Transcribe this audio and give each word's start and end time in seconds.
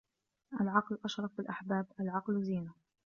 العقل 0.61 0.97
أشرف 1.05 1.39
الأحباب 1.39 1.85
العقل 1.99 2.43
زينة 2.43 2.73